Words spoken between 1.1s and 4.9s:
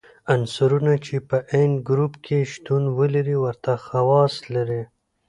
په عین ګروپ کې شتون ولري ورته خواص لري.